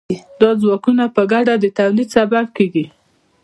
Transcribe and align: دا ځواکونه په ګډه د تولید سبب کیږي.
دا 0.41 0.49
ځواکونه 0.61 1.03
په 1.15 1.21
ګډه 1.31 1.53
د 1.59 1.65
تولید 1.79 2.09
سبب 2.15 2.45
کیږي. 2.57 2.85